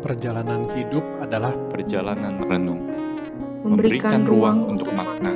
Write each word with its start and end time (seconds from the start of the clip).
Perjalanan 0.00 0.64
hidup 0.72 1.04
adalah 1.20 1.52
perjalanan 1.68 2.40
renung, 2.40 2.88
memberikan 3.60 4.24
ruang 4.24 4.64
untuk 4.72 4.88
makna. 4.96 5.28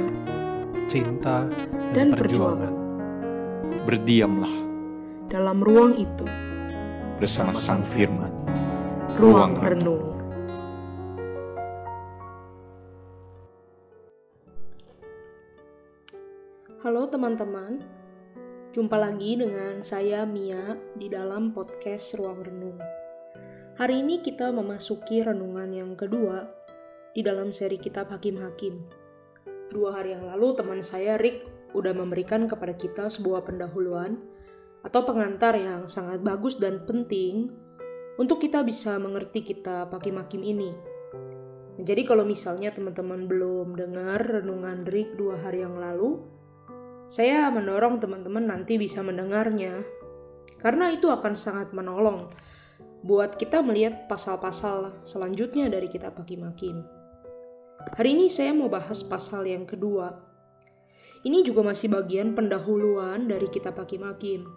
cinta 0.89 1.45
Dan 1.93 2.09
dan, 2.09 2.17
perjuangan. 2.17 2.73
Berdiamlah 3.85 4.55
dalam 5.29 5.61
ruang 5.61 6.01
itu, 6.01 6.25
bersama 7.21 7.53
Sang 7.53 7.85
Firman. 7.85 8.33
Ruang 9.21 9.53
renung. 9.61 10.17
Halo 16.81 17.05
teman-teman, 17.13 17.85
jumpa 18.73 18.97
lagi 18.97 19.37
dengan 19.37 19.85
saya 19.85 20.25
Mia 20.25 20.81
di 20.97 21.13
dalam 21.13 21.53
podcast 21.53 22.17
Ruang 22.17 22.41
Renung. 22.41 23.04
Hari 23.75 24.07
ini 24.07 24.23
kita 24.23 24.55
memasuki 24.55 25.19
renungan 25.19 25.67
yang 25.75 25.99
kedua 25.99 26.47
di 27.11 27.27
dalam 27.27 27.51
seri 27.51 27.75
kitab 27.75 28.07
Hakim-Hakim. 28.07 28.79
Dua 29.75 29.99
hari 29.99 30.15
yang 30.15 30.31
lalu 30.31 30.55
teman 30.55 30.79
saya 30.79 31.19
Rick 31.19 31.43
udah 31.75 31.91
memberikan 31.91 32.47
kepada 32.47 32.79
kita 32.79 33.11
sebuah 33.11 33.43
pendahuluan 33.43 34.23
atau 34.87 35.03
pengantar 35.03 35.59
yang 35.59 35.91
sangat 35.91 36.23
bagus 36.23 36.63
dan 36.63 36.87
penting 36.87 37.51
untuk 38.15 38.39
kita 38.39 38.63
bisa 38.63 38.95
mengerti 39.03 39.43
kitab 39.43 39.91
Hakim-Hakim 39.91 40.47
ini. 40.47 40.71
Jadi 41.83 42.07
kalau 42.07 42.23
misalnya 42.23 42.71
teman-teman 42.71 43.27
belum 43.27 43.75
dengar 43.75 44.39
renungan 44.39 44.87
Rick 44.87 45.19
dua 45.19 45.43
hari 45.43 45.67
yang 45.67 45.83
lalu, 45.83 46.23
saya 47.11 47.51
mendorong 47.51 47.99
teman-teman 47.99 48.47
nanti 48.47 48.79
bisa 48.79 49.03
mendengarnya. 49.03 49.83
Karena 50.63 50.95
itu 50.95 51.11
akan 51.11 51.35
sangat 51.35 51.75
menolong 51.75 52.31
buat 53.05 53.37
kita 53.37 53.61
melihat 53.61 54.09
pasal-pasal 54.09 55.05
selanjutnya 55.05 55.69
dari 55.69 55.93
kitab 55.93 56.17
Hakim-Hakim. 56.17 56.81
Hari 58.01 58.17
ini 58.17 58.33
saya 58.33 58.57
mau 58.57 58.73
bahas 58.73 59.05
pasal 59.05 59.45
yang 59.45 59.69
kedua. 59.69 60.25
Ini 61.21 61.45
juga 61.45 61.69
masih 61.69 61.93
bagian 61.93 62.33
pendahuluan 62.33 63.29
dari 63.29 63.53
kitab 63.53 63.77
Hakim-Hakim, 63.77 64.49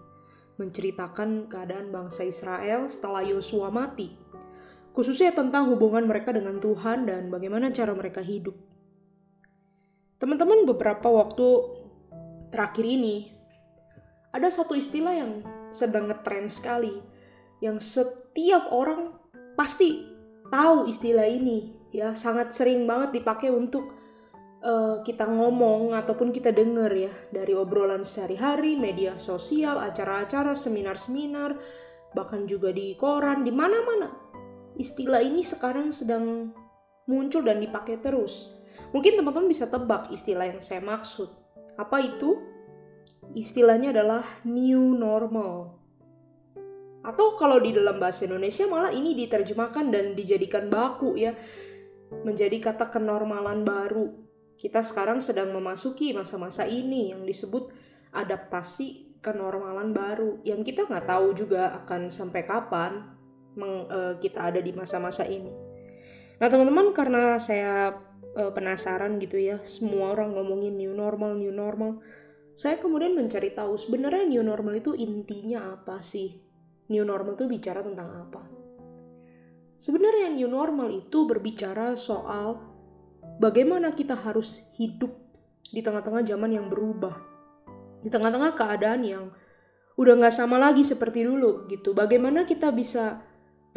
menceritakan 0.56 1.52
keadaan 1.52 1.92
bangsa 1.92 2.23
Israel 2.23 2.88
setelah 2.88 3.20
Yosua 3.28 3.67
mati, 3.67 4.16
khususnya 4.95 5.36
tentang 5.36 5.67
hubungan 5.67 6.08
mereka 6.08 6.32
dengan 6.32 6.64
Tuhan 6.64 7.04
dan 7.04 7.28
bagaimana 7.28 7.76
cara 7.76 7.92
mereka 7.92 8.23
hidup. 8.23 8.56
Teman-teman 10.23 10.64
beberapa 10.64 11.11
waktu 11.11 11.48
terakhir 12.56 12.88
ini 12.88 13.28
ada 14.32 14.48
satu 14.48 14.72
istilah 14.72 15.20
yang 15.20 15.32
sedang 15.67 16.08
ngetrend 16.08 16.48
sekali 16.48 17.17
yang 17.63 17.81
setiap 17.81 18.69
orang 18.69 19.17
pasti 19.58 20.05
tahu 20.53 20.86
istilah 20.89 21.25
ini 21.25 21.89
ya. 21.94 22.14
Sangat 22.14 22.53
sering 22.53 22.86
banget 22.86 23.22
dipakai 23.22 23.49
untuk 23.49 23.94
eh, 24.61 25.02
kita 25.02 25.25
ngomong 25.25 25.97
ataupun 25.97 26.30
kita 26.30 26.53
denger 26.53 26.91
ya. 26.94 27.14
Dari 27.33 27.53
obrolan 27.58 28.05
sehari-hari 28.05 28.77
media 28.77 29.17
sosial 29.17 29.81
acara-acara 29.81 30.53
seminar-seminar 30.53 31.58
bahkan 32.16 32.49
juga 32.49 32.73
di 32.73 32.97
koran 32.97 33.45
di 33.45 33.53
mana-mana. 33.53 34.09
Istilah 34.77 35.21
ini 35.25 35.42
sekarang 35.42 35.89
sedang 35.89 36.53
muncul 37.09 37.42
dan 37.42 37.61
dipakai 37.61 37.97
terus. 37.97 38.61
Mungkin 38.94 39.19
teman-teman 39.19 39.49
bisa 39.49 39.67
tebak 39.67 40.14
istilah 40.14 40.47
yang 40.47 40.61
saya 40.61 40.80
maksud. 40.81 41.27
Apa 41.75 42.02
itu? 42.02 42.38
Istilahnya 43.36 43.92
adalah 43.92 44.23
new 44.47 44.95
normal. 44.95 45.77
Atau 47.08 47.39
kalau 47.39 47.63
di 47.63 47.72
dalam 47.72 48.03
bahasa 48.03 48.27
Indonesia 48.27 48.67
malah 48.67 48.91
ini 48.91 49.16
diterjemahkan 49.16 49.88
dan 49.88 50.11
dijadikan 50.11 50.67
baku 50.67 51.16
ya. 51.16 51.31
Menjadi 52.27 52.59
kata 52.59 52.91
kenormalan 52.91 53.64
baru. 53.64 54.11
Kita 54.59 54.83
sekarang 54.83 55.23
sedang 55.23 55.55
memasuki 55.55 56.11
masa-masa 56.11 56.67
ini 56.67 57.16
yang 57.16 57.23
disebut 57.23 57.71
adaptasi 58.11 59.20
kenormalan 59.23 59.95
baru. 59.95 60.43
Yang 60.43 60.76
kita 60.76 60.92
nggak 60.92 61.08
tahu 61.08 61.32
juga 61.32 61.71
akan 61.80 62.11
sampai 62.11 62.43
kapan 62.43 62.92
eh, 63.55 64.14
kita 64.20 64.52
ada 64.52 64.59
di 64.59 64.76
masa-masa 64.76 65.23
ini. 65.23 65.52
Nah 66.43 66.48
teman-teman 66.52 66.92
karena 66.92 67.39
saya 67.39 67.95
eh, 68.36 68.52
penasaran 68.52 69.15
gitu 69.17 69.39
ya 69.39 69.64
semua 69.64 70.11
orang 70.11 70.36
ngomongin 70.36 70.76
new 70.76 70.93
normal 70.93 71.33
new 71.33 71.49
normal 71.49 72.03
saya 72.58 72.82
kemudian 72.82 73.14
mencari 73.14 73.53
tahu 73.53 73.77
sebenarnya 73.77 74.26
new 74.30 74.42
normal 74.45 74.77
itu 74.77 74.98
intinya 74.98 75.77
apa 75.77 76.02
sih 76.02 76.46
new 76.87 77.03
normal 77.03 77.36
itu 77.36 77.45
bicara 77.48 77.80
tentang 77.83 78.09
apa 78.11 78.42
sebenarnya 79.77 80.33
new 80.33 80.49
normal 80.49 80.92
itu 80.92 81.27
berbicara 81.27 81.93
soal 81.95 82.59
bagaimana 83.37 83.93
kita 83.93 84.15
harus 84.17 84.71
hidup 84.75 85.14
di 85.67 85.83
tengah-tengah 85.83 86.23
zaman 86.23 86.52
yang 86.55 86.67
berubah 86.71 87.15
di 88.02 88.09
tengah-tengah 88.09 88.55
keadaan 88.55 89.02
yang 89.03 89.26
udah 89.97 90.14
nggak 90.14 90.36
sama 90.36 90.61
lagi 90.61 90.86
seperti 90.86 91.26
dulu 91.26 91.65
gitu 91.67 91.92
bagaimana 91.92 92.45
kita 92.45 92.70
bisa 92.71 93.27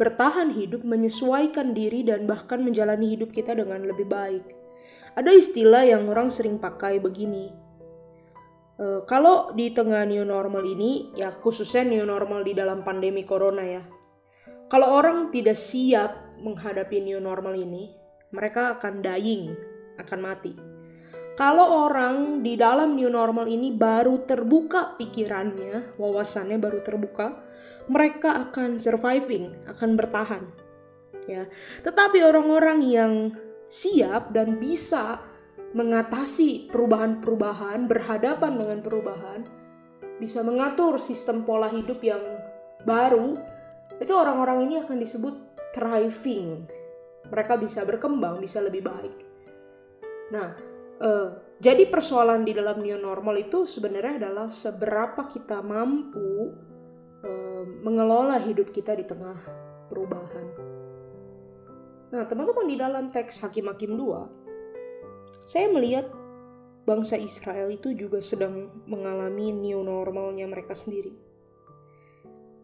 bertahan 0.01 0.49
hidup, 0.57 0.81
menyesuaikan 0.81 1.77
diri, 1.77 2.01
dan 2.01 2.25
bahkan 2.25 2.65
menjalani 2.65 3.13
hidup 3.13 3.29
kita 3.29 3.53
dengan 3.53 3.85
lebih 3.85 4.09
baik. 4.09 4.41
Ada 5.13 5.29
istilah 5.29 5.85
yang 5.85 6.09
orang 6.09 6.33
sering 6.33 6.57
pakai 6.57 6.97
begini. 6.97 7.53
E, 8.77 9.03
kalau 9.07 9.51
di 9.55 9.71
tengah 9.71 10.05
new 10.07 10.23
normal 10.23 10.63
ini, 10.63 11.15
ya 11.15 11.31
khususnya 11.35 11.87
new 11.87 12.05
normal 12.05 12.45
di 12.45 12.53
dalam 12.55 12.85
pandemi 12.85 13.23
corona 13.23 13.63
ya. 13.63 13.83
Kalau 14.71 14.87
orang 14.95 15.33
tidak 15.35 15.59
siap 15.59 16.39
menghadapi 16.39 17.03
new 17.03 17.19
normal 17.19 17.55
ini, 17.59 17.91
mereka 18.31 18.79
akan 18.79 19.03
dying, 19.03 19.51
akan 19.99 20.19
mati. 20.23 20.53
Kalau 21.35 21.87
orang 21.87 22.43
di 22.43 22.59
dalam 22.59 22.95
new 22.95 23.07
normal 23.07 23.47
ini 23.47 23.71
baru 23.71 24.27
terbuka 24.27 24.99
pikirannya, 24.99 25.95
wawasannya 25.95 26.59
baru 26.59 26.79
terbuka, 26.83 27.39
mereka 27.87 28.47
akan 28.47 28.77
surviving, 28.77 29.67
akan 29.67 29.89
bertahan. 29.95 30.43
Ya. 31.25 31.47
Tetapi 31.81 32.19
orang-orang 32.23 32.79
yang 32.83 33.13
siap 33.71 34.35
dan 34.35 34.59
bisa 34.59 35.23
mengatasi 35.71 36.67
perubahan-perubahan, 36.71 37.87
berhadapan 37.87 38.53
dengan 38.59 38.79
perubahan, 38.83 39.39
bisa 40.19 40.43
mengatur 40.43 40.99
sistem 40.99 41.47
pola 41.47 41.71
hidup 41.71 42.03
yang 42.03 42.21
baru, 42.83 43.39
itu 43.97 44.13
orang-orang 44.13 44.67
ini 44.67 44.75
akan 44.83 44.97
disebut 44.99 45.35
thriving. 45.71 46.67
Mereka 47.31 47.55
bisa 47.61 47.87
berkembang, 47.87 48.43
bisa 48.43 48.59
lebih 48.59 48.83
baik. 48.83 49.17
Nah, 50.35 50.49
eh, 50.99 51.27
jadi 51.61 51.87
persoalan 51.87 52.43
di 52.43 52.51
dalam 52.51 52.83
new 52.83 52.97
normal 52.97 53.39
itu 53.39 53.63
sebenarnya 53.63 54.27
adalah 54.27 54.47
seberapa 54.51 55.29
kita 55.29 55.63
mampu 55.63 56.51
eh, 57.21 57.63
mengelola 57.85 58.41
hidup 58.41 58.73
kita 58.73 58.97
di 58.97 59.05
tengah 59.05 59.37
perubahan. 59.87 60.47
Nah, 62.11 62.27
teman-teman 62.27 62.67
di 62.67 62.75
dalam 62.75 63.07
teks 63.07 63.39
Hakim-Hakim 63.39 63.95
2, 63.95 64.40
saya 65.51 65.67
melihat 65.67 66.07
bangsa 66.87 67.19
Israel 67.19 67.67
itu 67.67 67.91
juga 67.91 68.23
sedang 68.23 68.71
mengalami 68.87 69.51
new 69.51 69.83
normalnya 69.83 70.47
mereka 70.47 70.71
sendiri. 70.71 71.11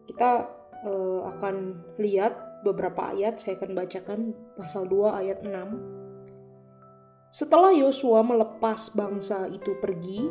Kita 0.08 0.48
eh, 0.88 1.20
akan 1.36 1.54
lihat 2.00 2.64
beberapa 2.64 3.12
ayat, 3.12 3.44
saya 3.44 3.60
akan 3.60 3.76
bacakan 3.76 4.32
pasal 4.56 4.88
2 4.88 5.20
ayat 5.20 5.44
6. 5.44 7.28
Setelah 7.28 7.76
Yosua 7.76 8.24
melepas 8.24 8.96
bangsa 8.96 9.44
itu 9.52 9.76
pergi, 9.76 10.24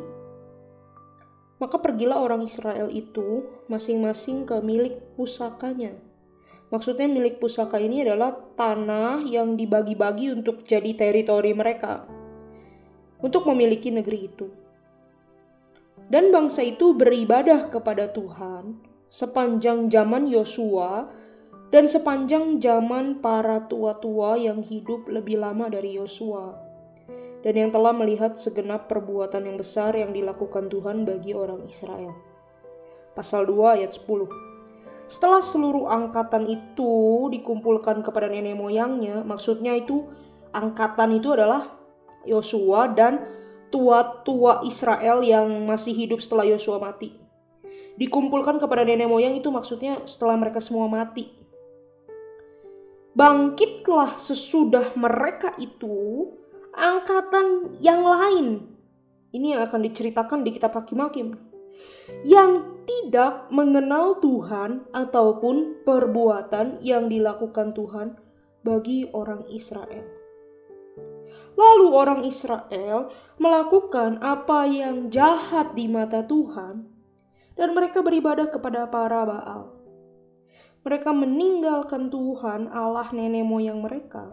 maka 1.62 1.78
pergilah 1.78 2.26
orang 2.26 2.42
Israel 2.42 2.90
itu 2.90 3.46
masing-masing 3.70 4.50
ke 4.50 4.58
milik 4.66 4.98
pusakanya. 5.14 5.94
Maksudnya 6.74 7.06
milik 7.06 7.38
pusaka 7.38 7.78
ini 7.78 8.02
adalah 8.02 8.34
tanah 8.58 9.22
yang 9.30 9.54
dibagi-bagi 9.54 10.34
untuk 10.34 10.66
jadi 10.66 10.98
teritori 10.98 11.54
mereka. 11.54 12.17
Untuk 13.18 13.50
memiliki 13.50 13.90
negeri 13.90 14.30
itu. 14.30 14.48
Dan 16.08 16.32
bangsa 16.32 16.64
itu 16.64 16.94
beribadah 16.94 17.68
kepada 17.68 18.08
Tuhan 18.14 18.80
sepanjang 19.08 19.92
zaman 19.92 20.28
Yosua 20.30 21.10
dan 21.68 21.84
sepanjang 21.84 22.64
zaman 22.64 23.20
para 23.20 23.68
tua-tua 23.68 24.40
yang 24.40 24.64
hidup 24.64 25.08
lebih 25.12 25.40
lama 25.42 25.68
dari 25.68 26.00
Yosua 26.00 26.68
dan 27.44 27.54
yang 27.54 27.72
telah 27.72 27.96
melihat 27.96 28.36
segenap 28.36 28.92
perbuatan 28.92 29.46
yang 29.46 29.58
besar 29.60 29.96
yang 29.96 30.12
dilakukan 30.12 30.68
Tuhan 30.68 31.08
bagi 31.08 31.32
orang 31.32 31.64
Israel. 31.64 32.12
Pasal 33.14 33.48
2 33.48 33.80
ayat 33.80 33.92
10. 33.96 34.28
Setelah 35.08 35.40
seluruh 35.40 35.88
angkatan 35.88 36.44
itu 36.52 36.92
dikumpulkan 37.32 38.04
kepada 38.04 38.28
nenek 38.28 38.60
moyangnya, 38.60 39.24
maksudnya 39.24 39.80
itu 39.80 40.04
angkatan 40.52 41.16
itu 41.16 41.32
adalah 41.32 41.77
Yosua 42.28 42.92
dan 42.92 43.24
tua-tua 43.72 44.64
Israel 44.68 45.24
yang 45.24 45.48
masih 45.64 45.96
hidup 45.96 46.20
setelah 46.20 46.44
Yosua 46.44 46.78
mati. 46.80 47.16
Dikumpulkan 47.98 48.62
kepada 48.62 48.86
nenek 48.86 49.10
moyang 49.10 49.34
itu 49.34 49.50
maksudnya 49.50 50.06
setelah 50.06 50.38
mereka 50.38 50.62
semua 50.62 50.86
mati. 50.86 51.34
bangkitlah 53.18 54.22
sesudah 54.22 54.94
mereka 54.94 55.58
itu 55.58 56.30
angkatan 56.78 57.74
yang 57.82 58.06
lain. 58.06 58.78
Ini 59.34 59.58
yang 59.58 59.62
akan 59.66 59.82
diceritakan 59.90 60.46
di 60.46 60.54
kitab 60.54 60.78
Hakim-Hakim. 60.78 61.34
Yang 62.24 62.52
tidak 62.88 63.50
mengenal 63.50 64.22
Tuhan 64.22 64.88
ataupun 64.94 65.84
perbuatan 65.84 66.80
yang 66.86 67.10
dilakukan 67.12 67.74
Tuhan 67.74 68.16
bagi 68.62 69.10
orang 69.12 69.44
Israel. 69.52 70.17
Lalu 71.58 71.88
orang 71.90 72.22
Israel 72.22 73.10
melakukan 73.42 74.22
apa 74.22 74.70
yang 74.70 75.10
jahat 75.10 75.74
di 75.74 75.90
mata 75.90 76.22
Tuhan 76.22 76.86
dan 77.58 77.74
mereka 77.74 78.06
beribadah 78.06 78.46
kepada 78.54 78.86
para 78.86 79.26
Baal. 79.26 79.74
Mereka 80.86 81.10
meninggalkan 81.12 82.14
Tuhan 82.14 82.70
Allah 82.70 83.10
nenek 83.10 83.42
moyang 83.44 83.82
mereka 83.82 84.30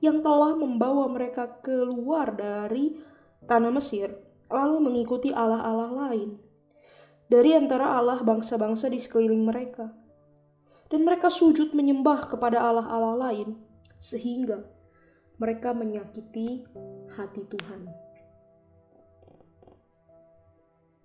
yang 0.00 0.24
telah 0.24 0.56
membawa 0.56 1.06
mereka 1.12 1.60
keluar 1.60 2.32
dari 2.32 2.98
tanah 3.44 3.70
Mesir 3.70 4.16
lalu 4.48 4.80
mengikuti 4.80 5.28
Allah-Allah 5.28 6.08
lain 6.08 6.40
dari 7.28 7.56
antara 7.56 7.96
Allah 7.96 8.20
bangsa-bangsa 8.20 8.88
di 8.92 9.00
sekeliling 9.00 9.44
mereka. 9.44 9.92
Dan 10.92 11.02
mereka 11.08 11.32
sujud 11.32 11.72
menyembah 11.72 12.28
kepada 12.28 12.60
Allah-Allah 12.60 13.16
lain 13.28 13.56
sehingga 13.98 14.73
mereka 15.38 15.74
menyakiti 15.74 16.62
hati 17.14 17.42
Tuhan. 17.46 17.82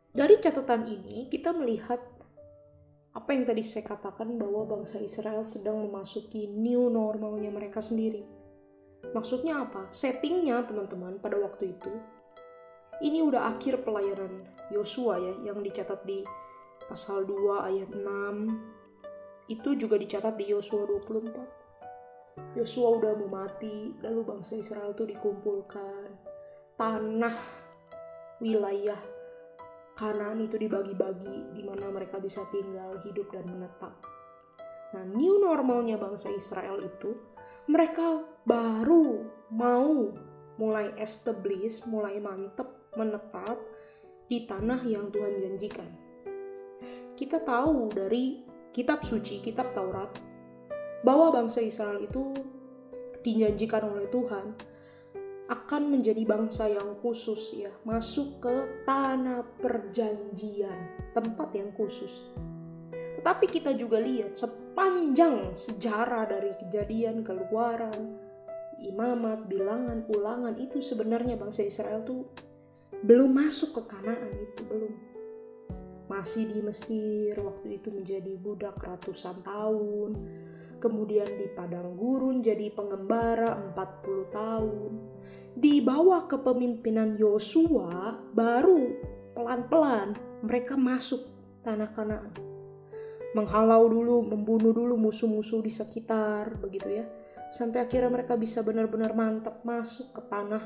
Dari 0.10 0.36
catatan 0.42 0.90
ini 0.90 1.30
kita 1.30 1.54
melihat 1.54 2.02
apa 3.14 3.30
yang 3.34 3.46
tadi 3.46 3.66
saya 3.66 3.90
katakan 3.90 4.38
bahwa 4.38 4.70
bangsa 4.70 5.02
Israel 5.02 5.42
sedang 5.42 5.81
memasuki 5.81 6.46
new 6.50 6.90
normalnya 6.94 7.50
mereka 7.50 7.81
sendiri. 7.81 8.26
Maksudnya 9.16 9.66
apa? 9.66 9.90
Settingnya 9.90 10.62
teman-teman 10.68 11.18
pada 11.18 11.40
waktu 11.40 11.74
itu 11.74 11.94
ini 13.00 13.24
udah 13.24 13.56
akhir 13.56 13.88
pelayanan 13.88 14.44
Yosua 14.76 15.24
ya 15.24 15.34
yang 15.52 15.64
dicatat 15.64 16.04
di 16.04 16.20
pasal 16.86 17.24
2 17.24 17.70
ayat 17.70 17.90
6 17.96 19.56
itu 19.56 19.70
juga 19.80 19.96
dicatat 19.96 20.36
di 20.36 20.52
Yosua 20.52 20.86
24. 20.86 21.58
Yosua 22.57 22.97
udah 22.97 23.13
mau 23.19 23.45
mati, 23.45 23.95
lalu 24.03 24.21
bangsa 24.25 24.57
Israel 24.57 24.91
itu 24.91 25.06
dikumpulkan. 25.06 26.09
Tanah 26.80 27.36
wilayah 28.39 29.19
Kanaan 30.00 30.39
itu 30.39 30.56
dibagi-bagi 30.56 31.51
di 31.51 31.59
mana 31.59 31.91
mereka 31.91 32.24
bisa 32.24 32.47
tinggal, 32.47 33.03
hidup 33.03 33.36
dan 33.36 33.51
menetap. 33.51 34.00
Nah, 34.95 35.03
new 35.03 35.44
normalnya 35.44 36.00
bangsa 36.00 36.31
Israel 36.31 36.80
itu 36.80 37.19
mereka 37.68 38.24
baru 38.47 39.27
mau 39.51 40.15
mulai 40.56 40.95
establish, 40.95 41.83
mulai 41.92 42.15
mantep, 42.24 42.95
menetap 42.95 43.59
di 44.31 44.47
tanah 44.47 44.88
yang 44.88 45.12
Tuhan 45.12 45.35
janjikan. 45.35 45.92
Kita 47.19 47.44
tahu 47.44 47.92
dari 47.92 48.39
kitab 48.71 49.03
suci, 49.03 49.44
kitab 49.44 49.75
Taurat, 49.75 50.15
bahwa 51.06 51.31
bangsa 51.31 51.63
Israel 51.63 52.04
itu 52.04 52.36
dijanjikan 53.24 53.84
oleh 53.88 54.07
Tuhan 54.07 54.56
akan 55.50 55.84
menjadi 55.90 56.22
bangsa 56.30 56.69
yang 56.69 56.94
khusus 57.01 57.57
ya, 57.57 57.74
masuk 57.81 58.46
ke 58.46 58.56
tanah 58.86 59.42
perjanjian, 59.57 61.10
tempat 61.18 61.50
yang 61.57 61.74
khusus. 61.74 62.30
Tetapi 63.19 63.46
kita 63.50 63.74
juga 63.74 63.98
lihat 63.98 64.38
sepanjang 64.38 65.57
sejarah 65.57 66.30
dari 66.30 66.54
kejadian 66.54 67.25
keluaran, 67.25 68.16
imamat, 68.80 69.50
bilangan, 69.50 70.06
ulangan 70.07 70.56
itu 70.62 70.80
sebenarnya 70.80 71.36
bangsa 71.36 71.66
Israel 71.66 72.06
tuh 72.06 72.30
belum 73.04 73.31
masuk 73.31 73.81
ke 73.81 73.84
Kanaan 73.95 74.34
itu 74.40 74.62
belum. 74.63 74.94
Masih 76.10 76.50
di 76.50 76.60
Mesir 76.62 77.38
waktu 77.38 77.81
itu 77.81 77.94
menjadi 77.94 78.34
budak 78.40 78.81
ratusan 78.81 79.45
tahun. 79.45 80.12
Kemudian 80.80 81.36
di 81.36 81.52
padang 81.52 82.00
gurun 82.00 82.40
jadi 82.40 82.72
pengembara 82.72 83.60
40 83.76 84.31
tahun 84.31 84.92
di 85.60 85.84
bawah 85.84 86.24
kepemimpinan 86.24 87.20
Yosua 87.20 88.16
baru 88.31 88.96
pelan-pelan 89.36 90.16
mereka 90.40 90.80
masuk 90.80 91.20
tanah 91.68 91.92
Kanaan. 91.92 92.31
Menghalau 93.36 93.92
dulu, 93.92 94.24
membunuh 94.26 94.74
dulu 94.74 94.96
musuh-musuh 94.96 95.62
di 95.62 95.70
sekitar 95.70 96.58
begitu 96.58 97.04
ya. 97.04 97.06
Sampai 97.52 97.84
akhirnya 97.84 98.10
mereka 98.10 98.40
bisa 98.40 98.64
benar-benar 98.64 99.14
mantap 99.14 99.62
masuk 99.68 100.16
ke 100.16 100.22
tanah 100.31 100.64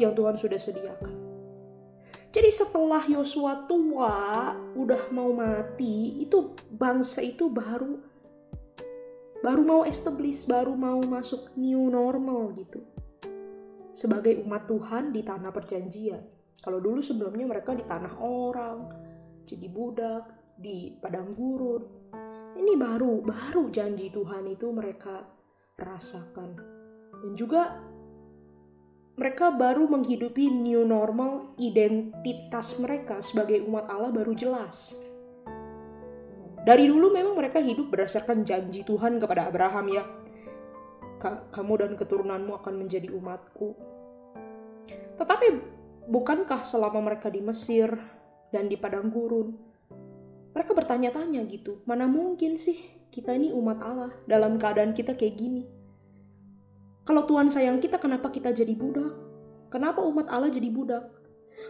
yang 0.00 0.16
Tuhan 0.16 0.34
sudah 0.34 0.58
sediakan. 0.58 1.14
Jadi 2.34 2.50
setelah 2.50 3.06
Yosua 3.06 3.62
tua, 3.70 4.50
udah 4.74 5.06
mau 5.14 5.30
mati, 5.30 6.18
itu 6.18 6.58
bangsa 6.66 7.22
itu 7.22 7.46
baru 7.46 8.13
baru 9.44 9.60
mau 9.60 9.82
establish, 9.84 10.48
baru 10.48 10.72
mau 10.72 11.04
masuk 11.04 11.52
new 11.60 11.92
normal 11.92 12.56
gitu 12.56 12.80
sebagai 13.94 14.42
umat 14.42 14.66
Tuhan 14.66 15.14
di 15.14 15.22
tanah 15.22 15.54
perjanjian. 15.54 16.24
Kalau 16.58 16.82
dulu 16.82 16.98
sebelumnya 16.98 17.46
mereka 17.46 17.76
di 17.76 17.86
tanah 17.86 18.18
orang, 18.18 18.78
jadi 19.46 19.70
budak, 19.70 20.24
di 20.58 20.98
padang 20.98 21.36
gurun. 21.36 21.84
Ini 22.58 22.74
baru, 22.74 23.22
baru 23.22 23.70
janji 23.70 24.10
Tuhan 24.10 24.50
itu 24.50 24.66
mereka 24.74 25.22
rasakan. 25.78 26.50
Dan 27.22 27.32
juga 27.38 27.78
mereka 29.14 29.54
baru 29.54 29.86
menghidupi 29.86 30.50
new 30.50 30.82
normal 30.82 31.54
identitas 31.62 32.82
mereka 32.82 33.22
sebagai 33.22 33.62
umat 33.62 33.86
Allah 33.86 34.10
baru 34.10 34.34
jelas. 34.34 34.98
Dari 36.64 36.88
dulu 36.88 37.12
memang 37.12 37.36
mereka 37.36 37.60
hidup 37.60 37.92
berdasarkan 37.92 38.40
janji 38.40 38.80
Tuhan 38.88 39.20
kepada 39.20 39.52
Abraham 39.52 39.86
ya 39.92 40.04
kamu 41.24 41.72
dan 41.80 41.92
keturunanmu 41.96 42.52
akan 42.60 42.84
menjadi 42.84 43.08
umatku. 43.08 43.72
Tetapi 45.16 45.46
bukankah 46.04 46.60
selama 46.60 47.00
mereka 47.00 47.32
di 47.32 47.40
Mesir 47.40 47.88
dan 48.52 48.68
di 48.68 48.76
padang 48.76 49.08
gurun, 49.08 49.56
mereka 50.52 50.76
bertanya-tanya 50.76 51.40
gitu, 51.48 51.80
mana 51.88 52.04
mungkin 52.04 52.60
sih 52.60 52.76
kita 53.08 53.32
ini 53.32 53.54
umat 53.56 53.78
Allah 53.80 54.12
dalam 54.28 54.60
keadaan 54.60 54.92
kita 54.92 55.16
kayak 55.16 55.36
gini? 55.38 55.64
Kalau 57.04 57.24
Tuhan 57.28 57.52
sayang 57.52 57.80
kita, 57.84 58.00
kenapa 58.00 58.32
kita 58.32 58.52
jadi 58.52 58.72
budak? 58.72 59.12
Kenapa 59.68 60.00
umat 60.00 60.28
Allah 60.32 60.48
jadi 60.48 60.68
budak? 60.72 61.04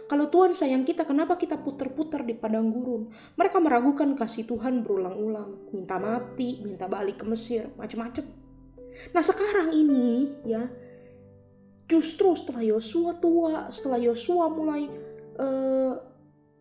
Kalau 0.05 0.29
Tuhan 0.29 0.53
sayang 0.53 0.85
kita, 0.85 1.01
kenapa 1.01 1.33
kita 1.33 1.57
putar-putar 1.57 2.21
di 2.21 2.37
padang 2.37 2.69
gurun? 2.69 3.09
Mereka 3.33 3.57
meragukan 3.57 4.13
kasih 4.13 4.45
Tuhan 4.45 4.85
berulang-ulang, 4.85 5.73
minta 5.73 5.97
mati, 5.97 6.61
minta 6.61 6.85
balik 6.85 7.21
ke 7.21 7.25
Mesir, 7.25 7.73
macam-macam. 7.73 8.25
Nah 9.11 9.23
sekarang 9.25 9.75
ini 9.75 10.29
ya 10.45 10.69
justru 11.89 12.33
setelah 12.37 12.63
Yosua 12.63 13.17
tua, 13.17 13.69
setelah 13.73 13.99
Yosua 14.01 14.45
mulai 14.49 14.89
uh, 15.41 15.93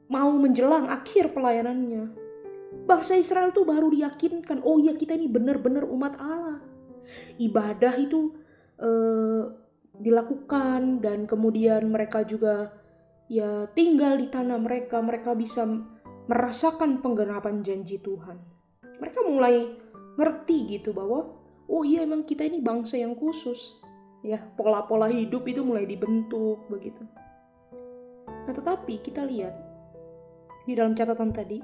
mau 0.09 0.31
menjelang 0.33 0.89
akhir 0.89 1.37
pelayanannya, 1.37 2.13
bangsa 2.89 3.17
Israel 3.17 3.53
tuh 3.53 3.69
baru 3.69 3.93
diyakinkan, 3.93 4.65
oh 4.65 4.81
iya 4.81 4.97
kita 4.97 5.17
ini 5.17 5.29
benar-benar 5.29 5.85
umat 5.89 6.17
Allah. 6.21 6.59
Ibadah 7.37 7.95
itu 8.01 8.33
uh, 8.81 9.53
dilakukan 10.01 11.05
dan 11.05 11.29
kemudian 11.29 11.87
mereka 11.93 12.25
juga 12.25 12.73
ya 13.35 13.67
tinggal 13.75 14.15
di 14.15 14.31
tanah 14.31 14.63
mereka, 14.63 15.03
mereka 15.03 15.35
bisa 15.35 15.67
merasakan 16.31 17.03
penggenapan 17.03 17.67
janji 17.67 17.99
Tuhan. 17.99 18.39
Mereka 19.03 19.27
mulai 19.27 19.75
ngerti 20.15 20.79
gitu 20.79 20.95
bahwa 20.95 21.35
oh 21.67 21.83
iya 21.83 22.07
emang 22.07 22.23
kita 22.23 22.47
ini 22.47 22.63
bangsa 22.63 22.95
yang 23.03 23.19
khusus. 23.19 23.83
Ya 24.23 24.39
pola-pola 24.55 25.11
hidup 25.11 25.43
itu 25.51 25.67
mulai 25.67 25.83
dibentuk 25.83 26.71
begitu. 26.71 27.03
Nah 28.25 28.55
tetapi 28.55 29.03
kita 29.03 29.27
lihat 29.27 29.53
di 30.65 30.73
dalam 30.79 30.95
catatan 30.95 31.35
tadi 31.35 31.59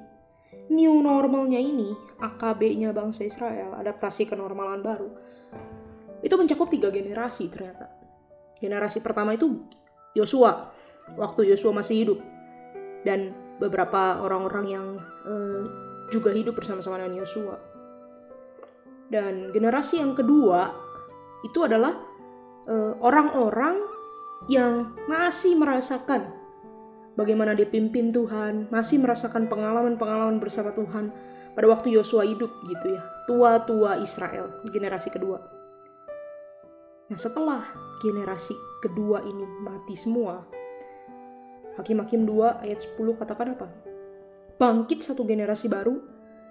new 0.74 1.00
normalnya 1.00 1.56
ini 1.56 1.94
AKB-nya 2.20 2.92
bangsa 2.92 3.24
Israel 3.24 3.78
adaptasi 3.80 4.28
kenormalan 4.28 4.84
baru 4.84 5.08
itu 6.20 6.34
mencakup 6.36 6.68
tiga 6.68 6.92
generasi 6.92 7.48
ternyata. 7.48 7.88
Generasi 8.60 9.00
pertama 9.00 9.32
itu 9.32 9.64
Yosua 10.12 10.79
waktu 11.14 11.50
Yosua 11.50 11.74
masih 11.74 12.06
hidup 12.06 12.18
dan 13.06 13.32
beberapa 13.58 14.20
orang-orang 14.20 14.66
yang 14.68 14.86
uh, 15.26 15.62
juga 16.10 16.34
hidup 16.34 16.58
bersama-sama 16.58 16.98
dengan 16.98 17.22
Yosua 17.22 17.56
dan 19.10 19.50
generasi 19.50 19.98
yang 19.98 20.14
kedua 20.14 20.70
itu 21.42 21.64
adalah 21.66 21.96
eh, 22.68 22.92
orang-orang 23.02 23.76
uh, 23.80 23.98
yang 24.46 24.94
masih 25.10 25.58
merasakan 25.58 26.40
bagaimana 27.18 27.52
dipimpin 27.52 28.14
Tuhan, 28.14 28.72
masih 28.72 29.02
merasakan 29.02 29.50
pengalaman-pengalaman 29.50 30.40
bersama 30.40 30.72
Tuhan, 30.72 31.12
pada 31.52 31.66
waktu 31.68 31.92
Yosua 31.92 32.24
hidup 32.24 32.48
gitu 32.64 32.96
ya. 32.96 33.02
Tua-tua 33.28 34.00
Israel, 34.00 34.64
generasi 34.70 35.12
kedua. 35.12 35.42
Nah 37.10 37.18
setelah 37.18 37.66
generasi 38.00 38.54
kedua 38.80 39.20
ini 39.26 39.44
mati 39.60 39.98
semua, 39.98 40.46
Hakim-Hakim 41.80 42.28
2 42.28 42.62
ayat 42.62 42.78
10 42.78 43.16
katakan 43.16 43.56
apa? 43.56 43.68
Bangkit 44.60 45.00
satu 45.00 45.24
generasi 45.24 45.72
baru 45.72 45.96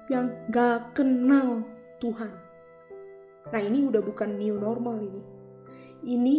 yang 0.09 0.49
gak 0.49 0.97
kenal 0.97 1.61
Tuhan. 2.01 2.33
Nah 3.53 3.61
ini 3.61 3.85
udah 3.85 4.01
bukan 4.01 4.41
new 4.41 4.57
normal 4.57 4.97
ini. 5.05 5.21
Ini 6.09 6.35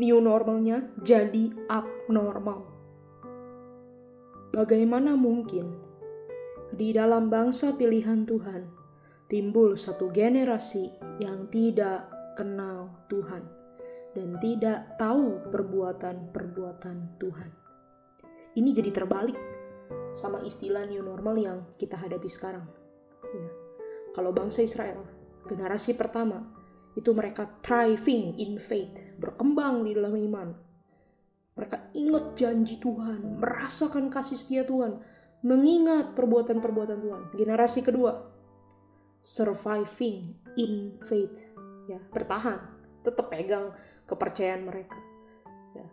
new 0.00 0.18
normalnya 0.24 0.88
jadi 1.04 1.52
abnormal. 1.68 2.64
Bagaimana 4.50 5.14
mungkin 5.14 5.76
di 6.74 6.96
dalam 6.96 7.28
bangsa 7.28 7.76
pilihan 7.76 8.26
Tuhan 8.26 8.62
timbul 9.30 9.78
satu 9.78 10.10
generasi 10.10 10.90
yang 11.22 11.46
tidak 11.52 12.10
kenal 12.34 13.06
Tuhan 13.06 13.46
dan 14.14 14.40
tidak 14.42 14.98
tahu 14.98 15.38
perbuatan-perbuatan 15.54 16.96
Tuhan. 17.20 17.59
Ini 18.56 18.70
jadi 18.74 18.90
terbalik 18.90 19.38
sama 20.10 20.42
istilah 20.42 20.86
new 20.90 21.02
normal 21.02 21.36
yang 21.38 21.58
kita 21.78 21.94
hadapi 21.94 22.26
sekarang. 22.26 22.66
Ya. 23.30 23.46
Kalau 24.10 24.34
bangsa 24.34 24.66
Israel, 24.66 25.06
generasi 25.46 25.94
pertama, 25.94 26.50
itu 26.98 27.14
mereka 27.14 27.46
thriving 27.62 28.34
in 28.42 28.58
faith, 28.58 28.90
berkembang 29.22 29.86
di 29.86 29.94
dalam 29.94 30.18
iman. 30.18 30.48
Mereka 31.54 31.94
ingat 31.94 32.34
janji 32.34 32.82
Tuhan, 32.82 33.38
merasakan 33.38 34.10
kasih 34.10 34.38
setia 34.38 34.62
Tuhan, 34.66 34.98
mengingat 35.46 36.18
perbuatan-perbuatan 36.18 36.98
Tuhan. 36.98 37.22
Generasi 37.38 37.86
kedua, 37.86 38.18
surviving 39.22 40.26
in 40.58 40.98
faith, 41.06 41.46
ya 41.86 42.02
bertahan, 42.10 42.58
tetap 43.06 43.30
pegang 43.30 43.70
kepercayaan 44.10 44.66
mereka. 44.66 44.98
Ya. 45.78 45.86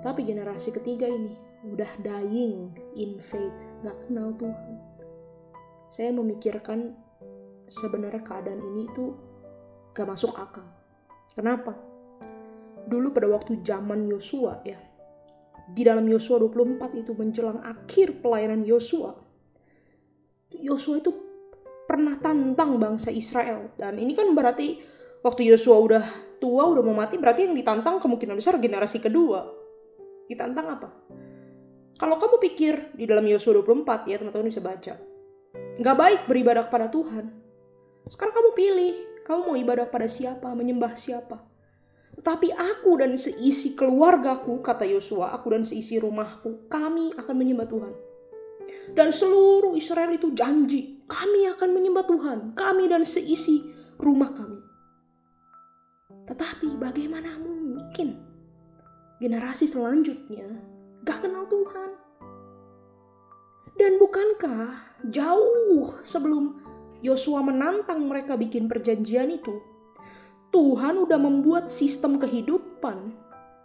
Tetapi 0.00 0.24
generasi 0.24 0.72
ketiga 0.72 1.04
ini 1.04 1.51
udah 1.62 1.90
dying 2.02 2.74
in 2.98 3.22
faith, 3.22 3.66
gak 3.86 3.94
kenal 4.06 4.34
Tuhan. 4.34 4.74
Saya 5.86 6.10
memikirkan 6.10 6.96
sebenarnya 7.70 8.22
keadaan 8.24 8.62
ini 8.74 8.90
itu 8.90 9.14
gak 9.94 10.08
masuk 10.08 10.34
akal. 10.34 10.66
Kenapa? 11.32 11.76
Dulu 12.88 13.14
pada 13.14 13.30
waktu 13.30 13.62
zaman 13.62 14.10
Yosua 14.10 14.60
ya, 14.66 14.78
di 15.70 15.86
dalam 15.86 16.04
Yosua 16.04 16.42
24 16.42 16.98
itu 16.98 17.14
menjelang 17.14 17.62
akhir 17.62 18.18
pelayanan 18.18 18.66
Yosua, 18.66 19.14
Yosua 20.58 21.00
itu 21.00 21.10
pernah 21.86 22.18
tantang 22.18 22.76
bangsa 22.76 23.14
Israel. 23.14 23.72
Dan 23.78 23.96
ini 23.96 24.12
kan 24.12 24.30
berarti 24.34 24.80
waktu 25.22 25.48
Yosua 25.48 25.76
udah 25.78 26.04
tua, 26.42 26.66
udah 26.68 26.82
mau 26.82 26.96
mati, 26.96 27.16
berarti 27.16 27.46
yang 27.48 27.54
ditantang 27.56 28.02
kemungkinan 28.02 28.36
besar 28.36 28.58
generasi 28.58 28.98
kedua. 28.98 29.46
Ditantang 30.26 30.66
apa? 30.68 30.88
Kalau 32.02 32.18
kamu 32.18 32.36
pikir 32.42 32.74
di 32.98 33.06
dalam 33.06 33.22
Yosua 33.22 33.62
24 33.62 34.10
ya 34.10 34.18
teman-teman 34.18 34.50
bisa 34.50 34.58
baca. 34.58 34.98
Nggak 35.78 35.96
baik 36.02 36.20
beribadah 36.26 36.66
kepada 36.66 36.90
Tuhan. 36.90 37.30
Sekarang 38.10 38.34
kamu 38.34 38.50
pilih, 38.58 38.94
kamu 39.22 39.40
mau 39.46 39.54
ibadah 39.54 39.86
pada 39.86 40.10
siapa, 40.10 40.50
menyembah 40.50 40.98
siapa. 40.98 41.46
Tetapi 42.18 42.58
aku 42.58 42.98
dan 42.98 43.14
seisi 43.14 43.78
keluargaku, 43.78 44.58
kata 44.58 44.82
Yosua, 44.82 45.30
aku 45.30 45.54
dan 45.54 45.62
seisi 45.62 46.02
rumahku, 46.02 46.66
kami 46.66 47.14
akan 47.14 47.34
menyembah 47.38 47.70
Tuhan. 47.70 47.94
Dan 48.98 49.14
seluruh 49.14 49.78
Israel 49.78 50.10
itu 50.10 50.34
janji, 50.34 51.06
kami 51.06 51.46
akan 51.54 51.70
menyembah 51.70 52.02
Tuhan, 52.02 52.38
kami 52.58 52.90
dan 52.90 53.06
seisi 53.06 53.62
rumah 54.02 54.34
kami. 54.34 54.58
Tetapi 56.26 56.82
bagaimana 56.82 57.38
mungkin 57.38 58.18
generasi 59.22 59.70
selanjutnya 59.70 60.71
gak 61.02 61.18
kenal 61.22 61.44
Tuhan? 61.50 61.90
Dan 63.78 63.98
bukankah 63.98 64.98
jauh 65.10 65.98
sebelum 66.06 66.62
Yosua 67.02 67.42
menantang 67.42 68.06
mereka 68.06 68.38
bikin 68.38 68.70
perjanjian 68.70 69.26
itu, 69.32 69.58
Tuhan 70.54 71.00
udah 71.02 71.18
membuat 71.18 71.72
sistem 71.72 72.20
kehidupan 72.20 73.16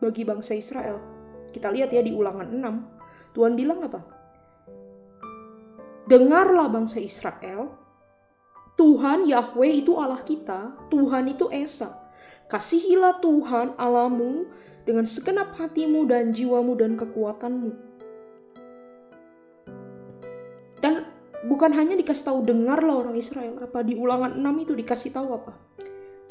bagi 0.02 0.24
bangsa 0.26 0.58
Israel. 0.58 0.98
Kita 1.54 1.70
lihat 1.70 1.94
ya 1.94 2.02
di 2.02 2.16
ulangan 2.16 2.50
6, 2.50 3.36
Tuhan 3.38 3.54
bilang 3.54 3.86
apa? 3.86 4.02
Dengarlah 6.08 6.72
bangsa 6.72 7.04
Israel, 7.04 7.76
Tuhan 8.80 9.28
Yahweh 9.28 9.84
itu 9.84 10.00
Allah 10.00 10.24
kita, 10.24 10.88
Tuhan 10.88 11.28
itu 11.28 11.52
Esa. 11.52 12.08
Kasihilah 12.48 13.20
Tuhan 13.20 13.76
Allahmu 13.76 14.48
dengan 14.88 15.04
segenap 15.04 15.52
hatimu 15.60 16.08
dan 16.08 16.32
jiwamu 16.32 16.80
dan 16.80 16.96
kekuatanmu. 16.96 17.76
Dan 20.80 21.04
bukan 21.44 21.76
hanya 21.76 22.00
dikasih 22.00 22.32
tahu 22.32 22.40
dengarlah 22.48 23.04
orang 23.04 23.20
Israel, 23.20 23.60
apa 23.60 23.84
di 23.84 24.00
ulangan 24.00 24.40
6 24.40 24.64
itu 24.64 24.74
dikasih 24.80 25.12
tahu 25.12 25.36
apa? 25.36 25.60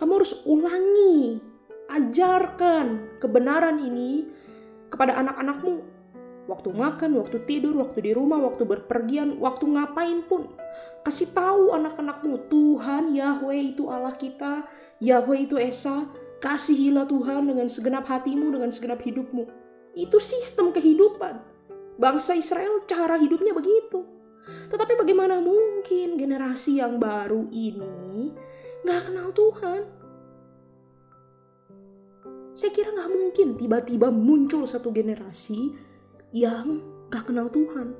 Kamu 0.00 0.12
harus 0.16 0.48
ulangi, 0.48 1.36
ajarkan 1.92 3.20
kebenaran 3.20 3.76
ini 3.84 4.24
kepada 4.88 5.20
anak-anakmu. 5.20 5.92
Waktu 6.46 6.70
makan, 6.72 7.10
waktu 7.18 7.42
tidur, 7.42 7.74
waktu 7.74 8.06
di 8.06 8.12
rumah, 8.14 8.38
waktu 8.38 8.62
berpergian, 8.62 9.36
waktu 9.42 9.66
ngapain 9.66 10.22
pun. 10.24 10.46
Kasih 11.02 11.34
tahu 11.34 11.74
anak-anakmu, 11.74 12.46
Tuhan 12.46 13.10
Yahweh 13.10 13.74
itu 13.74 13.90
Allah 13.90 14.14
kita, 14.14 14.62
Yahweh 15.02 15.50
itu 15.50 15.58
Esa, 15.58 16.06
kasihilah 16.40 17.08
Tuhan 17.08 17.48
dengan 17.48 17.66
segenap 17.66 18.04
hatimu, 18.06 18.52
dengan 18.52 18.70
segenap 18.70 19.00
hidupmu. 19.00 19.44
Itu 19.96 20.20
sistem 20.20 20.70
kehidupan. 20.76 21.40
Bangsa 21.96 22.36
Israel 22.36 22.84
cara 22.84 23.16
hidupnya 23.16 23.56
begitu. 23.56 24.04
Tetapi 24.46 24.94
bagaimana 25.00 25.40
mungkin 25.42 26.20
generasi 26.20 26.78
yang 26.78 27.00
baru 27.02 27.48
ini 27.50 28.30
gak 28.84 29.10
kenal 29.10 29.32
Tuhan? 29.32 29.82
Saya 32.56 32.70
kira 32.72 32.94
gak 32.94 33.10
mungkin 33.10 33.56
tiba-tiba 33.58 34.08
muncul 34.12 34.68
satu 34.68 34.92
generasi 34.92 35.74
yang 36.36 36.84
gak 37.10 37.32
kenal 37.32 37.50
Tuhan. 37.50 37.96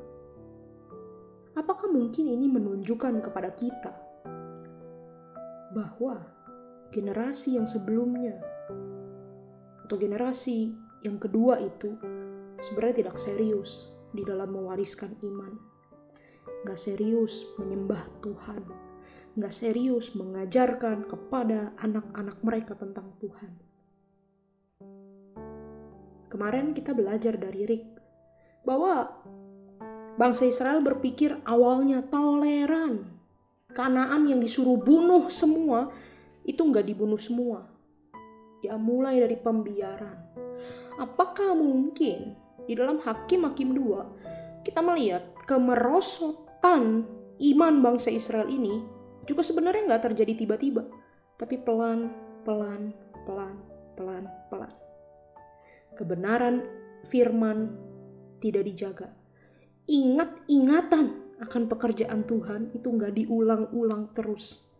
Apakah 1.56 1.88
mungkin 1.88 2.28
ini 2.28 2.46
menunjukkan 2.52 3.24
kepada 3.24 3.48
kita 3.56 3.96
bahwa 5.72 6.35
generasi 6.96 7.60
yang 7.60 7.68
sebelumnya 7.68 8.40
atau 9.84 10.00
generasi 10.00 10.72
yang 11.04 11.20
kedua 11.20 11.60
itu 11.60 11.92
sebenarnya 12.56 13.04
tidak 13.04 13.16
serius 13.20 13.94
di 14.16 14.24
dalam 14.24 14.56
mewariskan 14.56 15.12
iman. 15.20 15.52
Gak 16.64 16.80
serius 16.80 17.54
menyembah 17.60 18.02
Tuhan. 18.24 18.62
Gak 19.36 19.52
serius 19.52 20.16
mengajarkan 20.16 21.04
kepada 21.04 21.76
anak-anak 21.78 22.40
mereka 22.40 22.72
tentang 22.74 23.12
Tuhan. 23.20 23.52
Kemarin 26.26 26.74
kita 26.74 26.90
belajar 26.96 27.38
dari 27.38 27.62
Rick 27.68 27.86
bahwa 28.66 29.22
bangsa 30.18 30.48
Israel 30.48 30.82
berpikir 30.82 31.38
awalnya 31.46 32.02
toleran. 32.02 33.14
Kanaan 33.70 34.26
yang 34.26 34.40
disuruh 34.40 34.80
bunuh 34.80 35.28
semua 35.28 35.92
itu 36.46 36.62
nggak 36.62 36.86
dibunuh 36.86 37.18
semua. 37.18 37.66
Ya 38.62 38.78
mulai 38.78 39.18
dari 39.18 39.36
pembiaran. 39.36 40.32
Apakah 40.96 41.52
mungkin 41.52 42.38
di 42.64 42.72
dalam 42.72 43.02
Hakim-Hakim 43.02 43.74
2 43.74 44.64
kita 44.64 44.80
melihat 44.80 45.22
kemerosotan 45.44 47.04
iman 47.36 47.74
bangsa 47.84 48.08
Israel 48.08 48.48
ini 48.48 48.80
juga 49.26 49.42
sebenarnya 49.42 49.90
nggak 49.90 50.04
terjadi 50.10 50.46
tiba-tiba, 50.46 50.86
tapi 51.34 51.58
pelan, 51.58 52.14
pelan, 52.46 52.94
pelan, 53.26 53.58
pelan, 53.98 54.24
pelan. 54.48 54.72
Kebenaran 55.98 56.62
firman 57.10 57.74
tidak 58.38 58.62
dijaga. 58.70 59.10
Ingat-ingatan 59.90 61.38
akan 61.42 61.62
pekerjaan 61.68 62.22
Tuhan 62.24 62.70
itu 62.72 62.86
nggak 62.86 63.12
diulang-ulang 63.18 64.14
terus. 64.14 64.75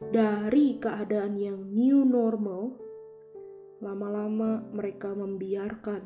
Dari 0.00 0.80
keadaan 0.80 1.36
yang 1.36 1.76
new 1.76 2.08
normal, 2.08 2.72
lama-lama 3.84 4.64
mereka 4.72 5.12
membiarkan 5.12 6.00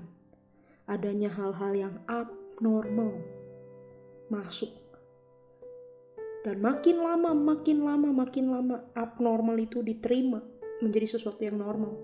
adanya 0.91 1.31
hal-hal 1.31 1.73
yang 1.79 1.95
abnormal 2.11 3.23
masuk. 4.35 4.75
Dan 6.43 6.59
makin 6.59 7.07
lama, 7.07 7.39
makin 7.39 7.87
lama, 7.87 8.11
makin 8.11 8.51
lama 8.51 8.83
abnormal 8.99 9.63
itu 9.63 9.79
diterima 9.79 10.43
menjadi 10.83 11.15
sesuatu 11.15 11.47
yang 11.47 11.63
normal. 11.63 11.95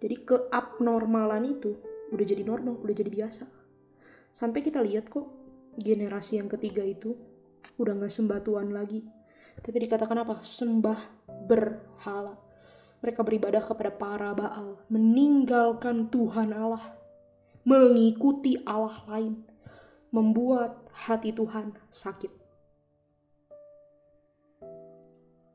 Jadi 0.00 0.16
keabnormalan 0.24 1.60
itu 1.60 1.76
udah 2.08 2.24
jadi 2.24 2.40
normal, 2.40 2.80
udah 2.80 2.94
jadi 2.96 3.12
biasa. 3.12 3.44
Sampai 4.32 4.64
kita 4.64 4.80
lihat 4.80 5.12
kok 5.12 5.28
generasi 5.76 6.40
yang 6.40 6.48
ketiga 6.48 6.80
itu 6.80 7.12
udah 7.76 7.92
nggak 8.00 8.12
sembah 8.16 8.40
Tuhan 8.40 8.72
lagi. 8.72 9.15
Tapi 9.62 9.76
dikatakan 9.82 10.22
apa? 10.22 10.40
Sembah 10.44 11.00
berhala. 11.48 12.36
Mereka 13.04 13.20
beribadah 13.22 13.62
kepada 13.62 13.92
para 13.92 14.30
Baal, 14.32 14.80
meninggalkan 14.88 16.08
Tuhan 16.08 16.50
Allah, 16.56 16.96
mengikuti 17.62 18.56
Allah 18.64 18.96
lain, 19.06 19.44
membuat 20.08 20.80
hati 21.06 21.30
Tuhan 21.30 21.76
sakit. 21.92 22.32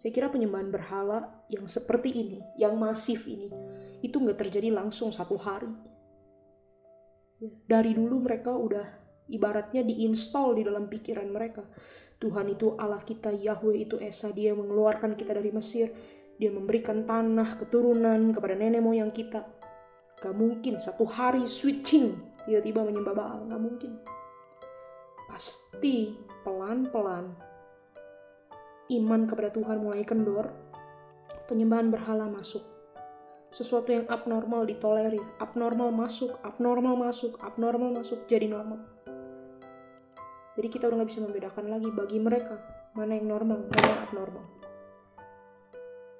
Saya 0.01 0.12
kira 0.17 0.34
penyembahan 0.34 0.74
berhala 0.74 1.46
yang 1.50 1.70
seperti 1.70 2.10
ini, 2.10 2.39
yang 2.58 2.74
masif 2.74 3.29
ini, 3.29 3.53
itu 4.01 4.17
nggak 4.17 4.38
terjadi 4.48 4.74
langsung 4.74 5.13
satu 5.13 5.38
hari. 5.38 5.70
Dari 7.41 7.93
dulu 7.93 8.22
mereka 8.22 8.53
udah 8.53 8.86
ibaratnya 9.29 9.86
diinstal 9.86 10.58
di 10.58 10.65
dalam 10.65 10.89
pikiran 10.89 11.29
mereka. 11.29 11.65
Tuhan 12.22 12.54
itu 12.54 12.78
Allah 12.78 13.01
kita, 13.01 13.34
Yahweh 13.34 13.90
itu 13.90 13.98
Esa, 13.98 14.30
dia 14.30 14.54
mengeluarkan 14.54 15.18
kita 15.18 15.34
dari 15.34 15.50
Mesir, 15.50 15.90
dia 16.38 16.54
memberikan 16.54 17.01
tanah 17.01 17.58
keturunan 17.58 18.30
kepada 18.30 18.54
nenek 18.54 18.86
moyang 18.86 19.10
kita. 19.10 19.42
Gak 20.22 20.38
mungkin 20.38 20.78
satu 20.78 21.10
hari 21.10 21.50
switching 21.50 22.13
tiba-tiba 22.46 22.86
menyembah 22.86 23.18
Baal, 23.18 23.50
gak 23.50 23.58
mungkin. 23.58 23.92
Pasti 25.25 26.13
pelan-pelan 26.46 27.34
iman 28.92 29.22
kepada 29.25 29.50
Tuhan 29.50 29.82
mulai 29.82 30.06
kendor, 30.06 30.54
penyembahan 31.50 31.90
berhala 31.90 32.30
masuk. 32.30 32.62
Sesuatu 33.50 33.90
yang 33.92 34.06
abnormal 34.08 34.70
ditolerir, 34.70 35.25
abnormal 35.42 35.90
masuk, 35.90 36.38
abnormal 36.46 36.96
masuk, 36.96 37.36
abnormal 37.42 37.92
masuk, 37.98 38.30
jadi 38.30 38.46
normal. 38.46 39.00
Jadi 40.62 40.77
kita 40.77 40.94
udah 40.94 41.01
gak 41.01 41.10
bisa 41.10 41.25
membedakan 41.25 41.74
lagi 41.74 41.89
bagi 41.89 42.22
mereka 42.22 42.53
mana 42.94 43.18
yang 43.18 43.34
normal, 43.34 43.65
mana 43.65 43.82
yang 43.82 44.01
abnormal. 44.06 44.46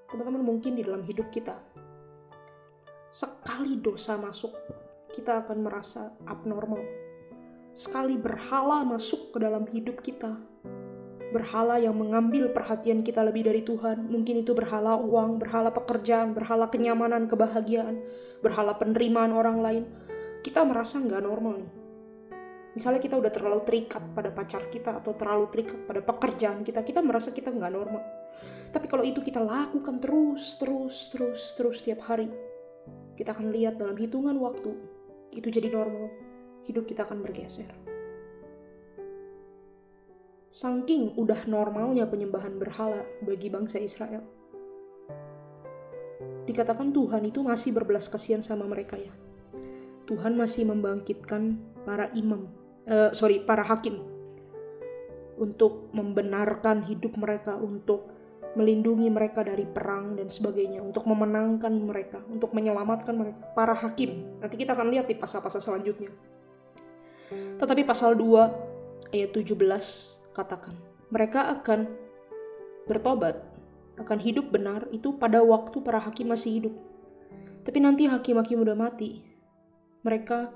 Teman-teman 0.10 0.42
mungkin 0.42 0.74
di 0.74 0.82
dalam 0.82 1.06
hidup 1.06 1.30
kita, 1.30 1.62
sekali 3.14 3.78
dosa 3.78 4.18
masuk, 4.18 4.50
kita 5.14 5.46
akan 5.46 5.62
merasa 5.62 6.18
abnormal. 6.26 6.82
Sekali 7.78 8.18
berhala 8.18 8.82
masuk 8.82 9.30
ke 9.30 9.46
dalam 9.46 9.70
hidup 9.70 10.02
kita, 10.02 10.34
berhala 11.30 11.78
yang 11.78 11.94
mengambil 11.94 12.50
perhatian 12.50 13.06
kita 13.06 13.22
lebih 13.22 13.46
dari 13.46 13.62
Tuhan. 13.62 14.10
Mungkin 14.10 14.42
itu 14.42 14.58
berhala 14.58 14.98
uang, 14.98 15.38
berhala 15.38 15.70
pekerjaan, 15.70 16.34
berhala 16.34 16.66
kenyamanan, 16.66 17.30
kebahagiaan, 17.30 18.02
berhala 18.42 18.74
penerimaan 18.74 19.38
orang 19.38 19.62
lain. 19.62 19.84
Kita 20.42 20.66
merasa 20.66 20.98
nggak 20.98 21.22
normal 21.30 21.62
nih. 21.62 21.81
Misalnya 22.72 23.04
kita 23.04 23.20
udah 23.20 23.32
terlalu 23.32 23.62
terikat 23.68 24.04
pada 24.16 24.32
pacar 24.32 24.72
kita 24.72 25.04
atau 25.04 25.12
terlalu 25.12 25.52
terikat 25.52 25.80
pada 25.84 26.00
pekerjaan 26.00 26.64
kita, 26.64 26.80
kita 26.88 27.04
merasa 27.04 27.36
kita 27.36 27.52
nggak 27.52 27.72
normal. 27.72 28.04
Tapi 28.72 28.88
kalau 28.88 29.04
itu 29.04 29.20
kita 29.20 29.44
lakukan 29.44 30.00
terus, 30.00 30.56
terus, 30.56 31.12
terus, 31.12 31.42
terus 31.60 31.76
setiap 31.84 32.08
hari, 32.08 32.32
kita 33.20 33.36
akan 33.36 33.52
lihat 33.52 33.76
dalam 33.76 34.00
hitungan 34.00 34.40
waktu, 34.40 34.72
itu 35.36 35.52
jadi 35.52 35.68
normal. 35.68 36.08
Hidup 36.64 36.88
kita 36.88 37.04
akan 37.04 37.20
bergeser. 37.20 37.74
Saking 40.52 41.16
udah 41.16 41.48
normalnya 41.48 42.08
penyembahan 42.08 42.56
berhala 42.56 43.04
bagi 43.24 43.48
bangsa 43.48 43.80
Israel. 43.80 44.24
Dikatakan 46.48 46.92
Tuhan 46.92 47.24
itu 47.28 47.40
masih 47.40 47.72
berbelas 47.72 48.12
kasihan 48.12 48.44
sama 48.44 48.68
mereka 48.68 49.00
ya. 49.00 49.12
Tuhan 50.12 50.36
masih 50.36 50.68
membangkitkan 50.68 51.56
para 51.88 52.12
imam, 52.12 52.52
uh, 52.92 53.10
sorry, 53.16 53.40
para 53.42 53.64
hakim 53.64 54.04
untuk 55.40 55.90
membenarkan 55.96 56.86
hidup 56.86 57.18
mereka, 57.18 57.58
untuk 57.58 58.12
melindungi 58.54 59.08
mereka 59.08 59.48
dari 59.48 59.64
perang 59.64 60.20
dan 60.20 60.28
sebagainya, 60.28 60.84
untuk 60.84 61.08
memenangkan 61.08 61.72
mereka, 61.72 62.20
untuk 62.28 62.52
menyelamatkan 62.52 63.16
mereka, 63.16 63.40
para 63.56 63.74
hakim. 63.74 64.38
Nanti 64.44 64.60
kita 64.60 64.76
akan 64.76 64.92
lihat 64.92 65.08
di 65.08 65.16
pasal-pasal 65.16 65.64
selanjutnya. 65.64 66.12
Tetapi 67.32 67.88
pasal 67.88 68.20
2 68.20 69.16
ayat 69.16 69.32
17 69.32 70.36
katakan. 70.36 70.76
Mereka 71.12 71.42
akan 71.60 71.88
bertobat, 72.86 73.40
akan 74.00 74.20
hidup 74.20 74.52
benar 74.52 74.88
itu 74.92 75.16
pada 75.16 75.40
waktu 75.40 75.80
para 75.80 76.04
hakim 76.04 76.32
masih 76.32 76.60
hidup. 76.60 76.76
Tapi 77.62 77.78
nanti 77.80 78.10
hakim-hakim 78.10 78.62
udah 78.62 78.76
mati, 78.76 79.22
mereka 80.02 80.50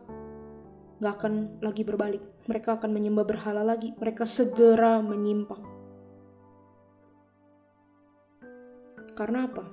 gak 0.99 1.13
akan 1.21 1.59
lagi 1.59 1.83
berbalik. 1.83 2.23
Mereka 2.47 2.79
akan 2.79 2.91
menyembah 2.91 3.25
berhala 3.27 3.63
lagi. 3.65 3.91
Mereka 3.99 4.23
segera 4.23 5.03
menyimpang. 5.03 5.63
Karena 9.15 9.47
apa? 9.47 9.63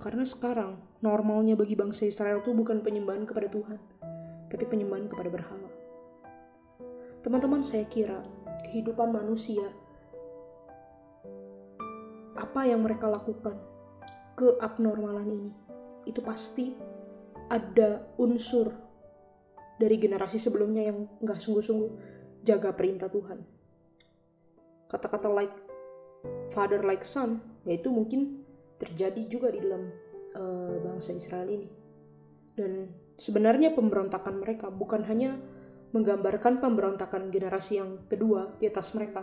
Karena 0.00 0.24
sekarang 0.24 0.80
normalnya 1.04 1.52
bagi 1.52 1.76
bangsa 1.76 2.08
Israel 2.08 2.40
itu 2.40 2.52
bukan 2.56 2.80
penyembahan 2.80 3.28
kepada 3.28 3.48
Tuhan, 3.52 3.76
tapi 4.48 4.64
penyembahan 4.64 5.08
kepada 5.08 5.28
berhala. 5.28 5.70
Teman-teman, 7.20 7.60
saya 7.60 7.84
kira 7.88 8.20
kehidupan 8.68 9.12
manusia. 9.12 9.64
Apa 12.36 12.68
yang 12.68 12.84
mereka 12.84 13.08
lakukan, 13.08 13.56
keabnormalan 14.36 15.28
ini, 15.28 15.52
itu 16.08 16.20
pasti 16.24 16.72
ada 17.48 18.04
unsur 18.20 18.83
dari 19.78 19.96
generasi 19.98 20.38
sebelumnya 20.38 20.90
yang 20.90 21.06
nggak 21.22 21.38
sungguh-sungguh 21.42 21.90
jaga 22.46 22.70
perintah 22.76 23.10
Tuhan. 23.10 23.42
Kata-kata 24.86 25.28
like 25.32 25.56
father 26.52 26.84
like 26.84 27.02
son, 27.02 27.42
yaitu 27.66 27.90
mungkin 27.90 28.46
terjadi 28.78 29.26
juga 29.26 29.50
di 29.50 29.58
dalam 29.64 29.90
uh, 30.36 30.76
bangsa 30.84 31.16
Israel 31.16 31.48
ini. 31.50 31.68
Dan 32.54 32.86
sebenarnya 33.18 33.74
pemberontakan 33.74 34.38
mereka 34.38 34.70
bukan 34.70 35.02
hanya 35.10 35.34
menggambarkan 35.94 36.58
pemberontakan 36.58 37.30
generasi 37.30 37.78
yang 37.78 38.02
kedua 38.10 38.58
di 38.58 38.66
atas 38.66 38.98
mereka, 38.98 39.22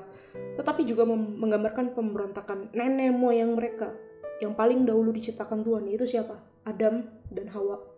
tetapi 0.55 0.87
juga 0.87 1.03
menggambarkan 1.03 1.91
pemberontakan 1.91 2.71
nenek 2.71 3.11
moyang 3.11 3.59
mereka 3.59 3.91
yang 4.39 4.55
paling 4.55 4.87
dahulu 4.87 5.11
diciptakan 5.11 5.67
Tuhan, 5.67 5.83
yaitu 5.91 6.07
siapa? 6.07 6.39
Adam 6.63 7.11
dan 7.27 7.51
Hawa. 7.51 7.90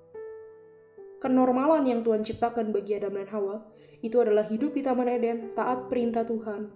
Kenormalan 1.24 1.88
yang 1.88 2.04
Tuhan 2.04 2.28
ciptakan 2.28 2.76
bagi 2.76 3.00
Adam 3.00 3.16
dan 3.16 3.32
Hawa 3.32 3.64
itu 4.04 4.20
adalah 4.20 4.44
hidup 4.44 4.76
di 4.76 4.84
Taman 4.84 5.08
Eden, 5.08 5.56
taat 5.56 5.88
perintah 5.88 6.28
Tuhan, 6.28 6.68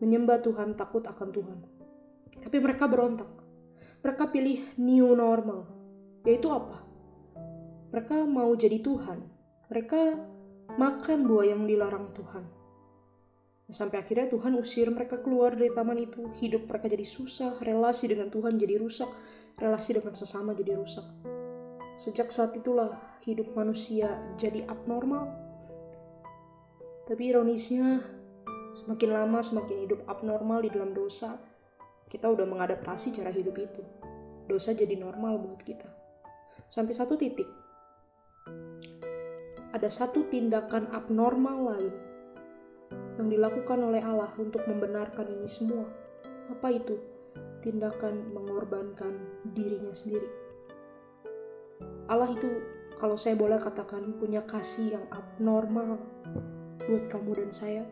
menyembah 0.00 0.40
Tuhan, 0.40 0.72
takut 0.72 1.04
akan 1.04 1.28
Tuhan. 1.28 1.58
Tapi 2.40 2.56
mereka 2.64 2.88
berontak. 2.88 3.28
Mereka 4.00 4.32
pilih 4.32 4.64
new 4.80 5.12
normal, 5.12 5.68
yaitu 6.24 6.48
apa? 6.48 6.80
Mereka 7.92 8.24
mau 8.24 8.48
jadi 8.56 8.80
Tuhan. 8.80 9.20
Mereka 9.68 10.00
makan 10.80 11.18
buah 11.28 11.52
yang 11.52 11.68
dilarang 11.68 12.08
Tuhan. 12.16 12.48
Sampai 13.68 14.00
akhirnya 14.00 14.32
Tuhan 14.32 14.56
usir 14.56 14.88
mereka 14.88 15.20
keluar 15.20 15.52
dari 15.52 15.76
taman 15.76 16.00
itu. 16.00 16.24
Hidup 16.40 16.64
mereka 16.64 16.88
jadi 16.88 17.04
susah, 17.04 17.60
relasi 17.60 18.08
dengan 18.08 18.32
Tuhan 18.32 18.56
jadi 18.56 18.80
rusak, 18.80 19.12
relasi 19.60 20.00
dengan 20.00 20.16
sesama 20.16 20.56
jadi 20.56 20.80
rusak. 20.80 21.04
Sejak 22.00 22.32
saat 22.32 22.56
itulah 22.56 22.96
hidup 23.28 23.52
manusia 23.52 24.08
jadi 24.40 24.64
abnormal. 24.64 25.28
Tapi 27.04 27.28
ironisnya, 27.28 28.00
semakin 28.72 29.10
lama 29.12 29.44
semakin 29.44 29.84
hidup 29.84 30.00
abnormal 30.08 30.64
di 30.64 30.72
dalam 30.72 30.96
dosa, 30.96 31.36
kita 32.08 32.24
udah 32.32 32.48
mengadaptasi 32.48 33.20
cara 33.20 33.28
hidup 33.28 33.52
itu. 33.60 33.84
Dosa 34.48 34.72
jadi 34.72 34.96
normal 34.96 35.44
buat 35.44 35.60
kita. 35.60 35.92
Sampai 36.72 36.96
satu 36.96 37.20
titik, 37.20 37.44
ada 39.76 39.92
satu 39.92 40.24
tindakan 40.32 40.88
abnormal 40.96 41.58
lain 41.68 41.94
yang 43.20 43.28
dilakukan 43.28 43.76
oleh 43.76 44.00
Allah 44.00 44.32
untuk 44.40 44.64
membenarkan 44.64 45.28
ini 45.36 45.44
semua. 45.52 45.84
Apa 46.48 46.72
itu? 46.72 46.96
Tindakan 47.60 48.32
mengorbankan 48.32 49.44
dirinya 49.52 49.92
sendiri. 49.92 50.39
Allah 52.10 52.34
itu, 52.34 52.50
kalau 52.98 53.14
saya 53.14 53.38
boleh 53.38 53.62
katakan, 53.62 54.18
punya 54.18 54.42
kasih 54.42 54.98
yang 54.98 55.06
abnormal 55.14 56.02
buat 56.82 57.06
kamu 57.06 57.38
dan 57.38 57.50
saya. 57.54 57.84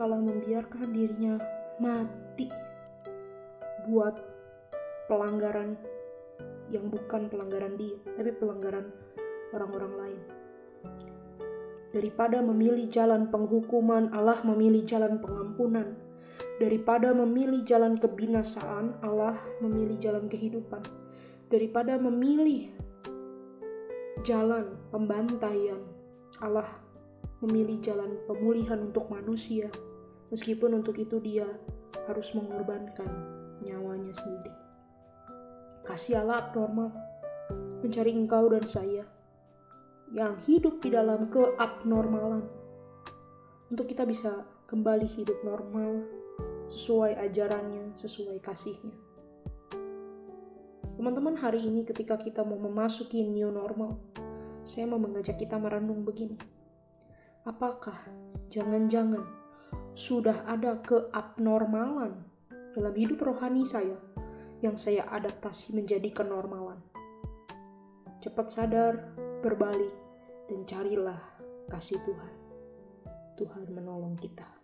Allah 0.00 0.16
membiarkan 0.24 0.88
dirinya 0.88 1.36
mati 1.76 2.48
buat 3.92 4.16
pelanggaran 5.04 5.76
yang 6.72 6.88
bukan 6.88 7.28
pelanggaran 7.28 7.76
dia, 7.76 8.00
tapi 8.16 8.32
pelanggaran 8.32 8.88
orang-orang 9.52 9.92
lain. 10.00 10.20
Daripada 11.92 12.40
memilih 12.40 12.88
jalan 12.88 13.28
penghukuman, 13.28 14.16
Allah 14.16 14.40
memilih 14.48 14.80
jalan 14.88 15.20
pengampunan. 15.20 15.92
Daripada 16.56 17.12
memilih 17.12 17.60
jalan 17.68 18.00
kebinasaan, 18.00 19.04
Allah 19.04 19.36
memilih 19.60 20.00
jalan 20.00 20.24
kehidupan. 20.24 20.80
Daripada 21.52 22.00
memilih 22.00 22.85
jalan 24.26 24.74
pembantaian, 24.90 25.78
Allah 26.42 26.66
memilih 27.46 27.78
jalan 27.78 28.18
pemulihan 28.26 28.90
untuk 28.90 29.06
manusia, 29.06 29.70
meskipun 30.34 30.82
untuk 30.82 30.98
itu 30.98 31.22
dia 31.22 31.46
harus 32.10 32.34
mengorbankan 32.34 33.06
nyawanya 33.62 34.10
sendiri. 34.10 34.50
Kasih 35.86 36.26
Allah 36.26 36.42
abnormal, 36.42 36.90
mencari 37.86 38.10
engkau 38.18 38.50
dan 38.50 38.66
saya 38.66 39.06
yang 40.10 40.34
hidup 40.42 40.82
di 40.82 40.90
dalam 40.90 41.30
keabnormalan, 41.30 42.50
untuk 43.70 43.86
kita 43.86 44.02
bisa 44.02 44.42
kembali 44.66 45.06
hidup 45.06 45.38
normal 45.46 46.02
sesuai 46.66 47.14
ajarannya, 47.30 47.94
sesuai 47.94 48.42
kasihnya. 48.42 49.06
Teman-teman 50.98 51.38
hari 51.38 51.62
ini 51.62 51.86
ketika 51.86 52.18
kita 52.18 52.42
mau 52.42 52.58
memasuki 52.58 53.22
new 53.22 53.52
normal, 53.54 54.15
saya 54.66 54.90
mau 54.90 54.98
mengajak 54.98 55.38
kita 55.38 55.54
merenung 55.62 56.02
begini. 56.02 56.34
Apakah 57.46 57.94
jangan-jangan 58.50 59.22
sudah 59.94 60.42
ada 60.50 60.82
keabnormalan 60.82 62.26
dalam 62.74 62.94
hidup 62.98 63.22
rohani 63.22 63.62
saya 63.62 63.94
yang 64.58 64.74
saya 64.74 65.06
adaptasi 65.06 65.78
menjadi 65.78 66.10
kenormalan? 66.10 66.82
Cepat 68.18 68.50
sadar, 68.50 69.14
berbalik, 69.46 69.94
dan 70.50 70.66
carilah 70.66 71.22
kasih 71.70 72.02
Tuhan. 72.02 72.34
Tuhan 73.38 73.70
menolong 73.70 74.18
kita. 74.18 74.55